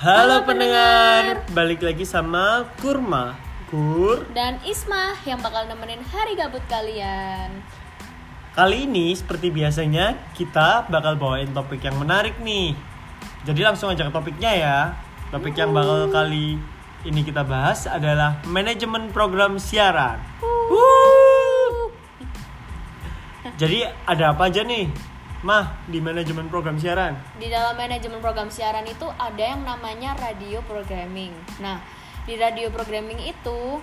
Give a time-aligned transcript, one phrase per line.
[0.00, 3.36] Halo pendengar, balik lagi sama Kurma.
[3.68, 7.60] Kur dan Isma yang bakal nemenin hari gabut kalian.
[8.56, 12.72] Kali ini seperti biasanya kita bakal bawain topik yang menarik nih.
[13.44, 14.78] Jadi langsung aja ke topiknya ya.
[15.28, 16.56] Topik yang bakal kali
[17.04, 20.16] ini kita bahas adalah manajemen program siaran.
[20.40, 21.92] Wuh.
[23.60, 24.88] Jadi ada apa aja nih
[25.40, 27.16] Mah di manajemen program siaran?
[27.40, 31.32] Di dalam manajemen program siaran itu ada yang namanya radio programming.
[31.64, 31.80] Nah,
[32.28, 33.80] di radio programming itu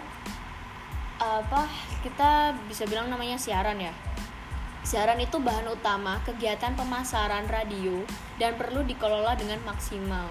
[1.17, 1.65] apa
[2.05, 3.89] kita bisa bilang namanya siaran ya.
[4.85, 8.05] Siaran itu bahan utama kegiatan pemasaran radio
[8.37, 10.29] dan perlu dikelola dengan maksimal.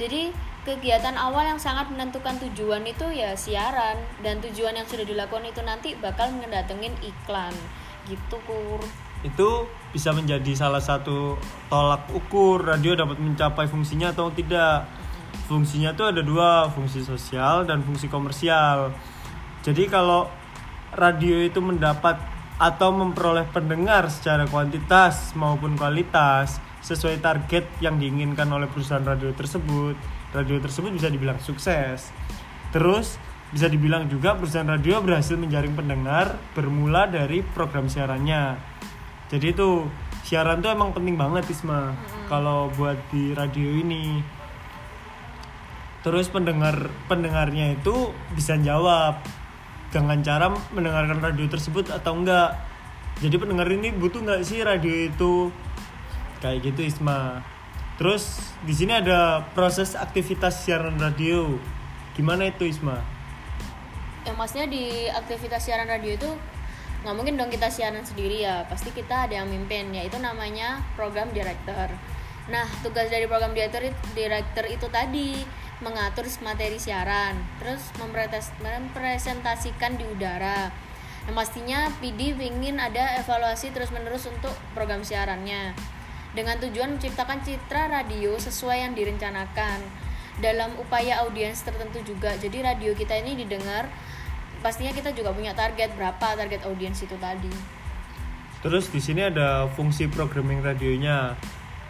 [0.00, 0.32] Jadi
[0.64, 5.60] kegiatan awal yang sangat menentukan tujuan itu ya siaran dan tujuan yang sudah dilakukan itu
[5.60, 7.52] nanti bakal ngedatengin iklan
[8.08, 8.80] gitu kur
[9.26, 11.34] itu bisa menjadi salah satu
[11.66, 14.86] tolak ukur radio dapat mencapai fungsinya atau tidak.
[15.46, 18.90] Fungsinya itu ada dua, fungsi sosial dan fungsi komersial.
[19.62, 20.26] Jadi kalau
[20.94, 22.18] radio itu mendapat
[22.56, 29.94] atau memperoleh pendengar secara kuantitas maupun kualitas sesuai target yang diinginkan oleh perusahaan radio tersebut,
[30.34, 32.10] radio tersebut bisa dibilang sukses.
[32.70, 33.18] Terus
[33.54, 38.75] bisa dibilang juga perusahaan radio berhasil menjaring pendengar bermula dari program siarannya
[39.26, 39.90] jadi itu
[40.22, 42.26] siaran tuh emang penting banget Isma hmm.
[42.30, 44.22] kalau buat di radio ini.
[46.06, 49.18] Terus pendengar pendengarnya itu bisa jawab
[49.90, 52.54] dengan cara mendengarkan radio tersebut atau enggak.
[53.18, 55.50] Jadi pendengar ini butuh nggak sih radio itu?
[56.38, 57.42] Kayak gitu Isma
[57.96, 61.58] terus di sini ada proses aktivitas siaran radio.
[62.14, 63.16] Gimana itu Isma
[64.26, 66.30] yang maksudnya di aktivitas siaran radio itu
[67.04, 71.28] nggak mungkin dong kita siaran sendiri ya pasti kita ada yang mimpin yaitu namanya program
[71.34, 71.90] director.
[72.46, 73.82] Nah tugas dari program director
[74.14, 75.42] director itu tadi
[75.84, 80.72] mengatur materi siaran terus mempresentasikan di udara.
[81.26, 85.74] Nah, pastinya PD ingin ada evaluasi terus menerus untuk program siarannya
[86.38, 89.82] dengan tujuan menciptakan citra radio sesuai yang direncanakan
[90.38, 92.36] dalam upaya audiens tertentu juga.
[92.36, 93.88] Jadi radio kita ini didengar
[94.66, 97.54] pastinya kita juga punya target berapa target audiens itu tadi.
[98.66, 101.38] Terus di sini ada fungsi programming radionya.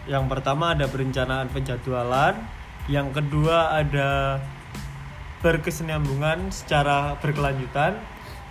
[0.04, 2.37] Yang pertama ada perencanaan penjadwalan,
[2.92, 4.44] yang kedua ada
[5.41, 7.97] berkesinambungan secara berkelanjutan.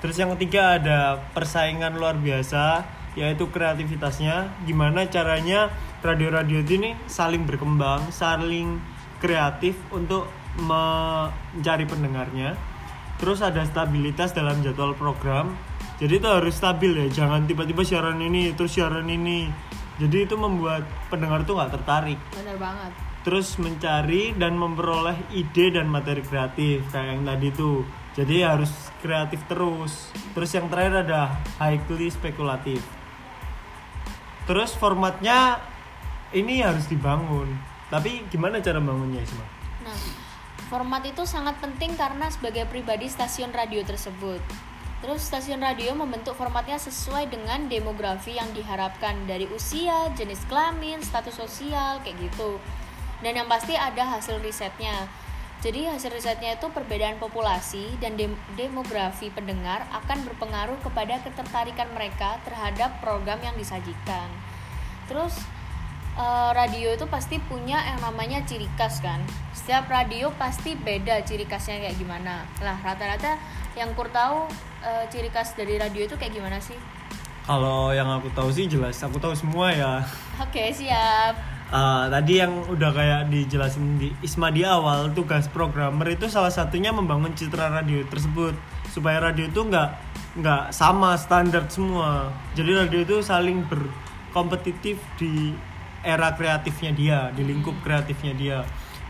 [0.02, 2.82] Terus yang ketiga ada persaingan luar biasa
[3.14, 5.70] yaitu kreativitasnya gimana caranya
[6.02, 8.82] radio-radio ini saling berkembang, saling
[9.22, 10.28] kreatif untuk
[10.60, 12.75] mencari pendengarnya
[13.20, 15.56] terus ada stabilitas dalam jadwal program.
[15.96, 17.08] Jadi itu harus stabil ya.
[17.24, 19.48] Jangan tiba-tiba siaran ini terus siaran ini.
[19.96, 22.20] Jadi itu membuat pendengar tuh nggak tertarik.
[22.36, 22.92] Benar banget.
[23.24, 27.88] Terus mencari dan memperoleh ide dan materi kreatif kayak yang tadi tuh.
[28.16, 30.12] Jadi harus kreatif terus.
[30.36, 32.84] Terus yang terakhir ada highly spekulatif.
[34.46, 35.64] Terus formatnya
[36.36, 37.48] ini harus dibangun.
[37.88, 39.65] Tapi gimana cara bangunnya Isma?
[40.66, 44.42] Format itu sangat penting karena sebagai pribadi stasiun radio tersebut.
[45.06, 51.38] Terus stasiun radio membentuk formatnya sesuai dengan demografi yang diharapkan dari usia, jenis kelamin, status
[51.38, 52.58] sosial, kayak gitu.
[53.22, 55.06] Dan yang pasti ada hasil risetnya.
[55.62, 62.42] Jadi hasil risetnya itu perbedaan populasi dan dem demografi pendengar akan berpengaruh kepada ketertarikan mereka
[62.42, 64.30] terhadap program yang disajikan.
[65.06, 65.38] Terus
[66.16, 69.22] uh, radio itu pasti punya yang namanya ciri khas kan?
[69.52, 72.48] Setiap radio pasti beda ciri khasnya kayak gimana.
[72.64, 73.40] Lah rata-rata
[73.76, 74.48] yang kur tahu
[74.84, 76.76] uh, ciri khas dari radio itu kayak gimana sih?
[77.46, 80.02] Kalau yang aku tahu sih jelas aku tahu semua ya.
[80.44, 81.38] Oke okay, siap.
[81.66, 86.94] Uh, tadi yang udah kayak dijelasin di Isma di awal tugas programmer itu salah satunya
[86.94, 88.56] membangun citra radio tersebut.
[88.90, 89.90] Supaya radio itu nggak
[90.40, 92.30] nggak sama standar semua.
[92.54, 95.58] Jadi radio itu saling berkompetitif di
[96.06, 98.60] era kreatifnya dia di lingkup kreatifnya dia.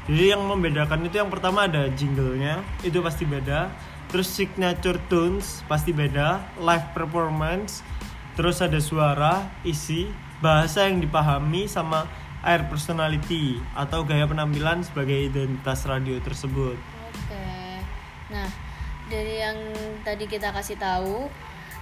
[0.07, 3.68] Jadi yang membedakan itu yang pertama ada jinglenya itu pasti beda.
[4.07, 6.39] Terus signature tunes pasti beda.
[6.56, 7.83] Live performance
[8.39, 10.07] terus ada suara isi
[10.39, 12.07] bahasa yang dipahami sama
[12.45, 16.77] air personality atau gaya penampilan sebagai identitas radio tersebut.
[17.12, 17.45] Oke.
[18.31, 18.48] Nah
[19.09, 19.57] dari yang
[20.06, 21.30] tadi kita kasih tahu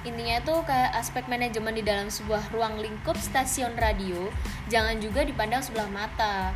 [0.04, 4.28] intinya itu kayak aspek manajemen di dalam sebuah ruang lingkup stasiun radio
[4.68, 6.52] jangan juga dipandang sebelah mata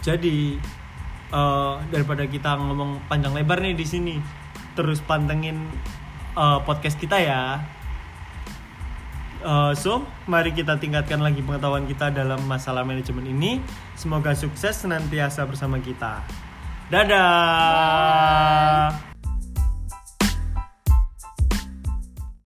[0.00, 0.60] jadi
[1.32, 4.16] uh, daripada kita ngomong panjang lebar nih di sini
[4.76, 5.68] terus pantengin
[6.36, 7.42] uh, podcast kita ya
[9.40, 13.64] Uh, so, mari kita tingkatkan lagi pengetahuan kita dalam masalah manajemen ini.
[13.96, 16.20] Semoga sukses senantiasa bersama kita.
[16.92, 18.20] Dadah.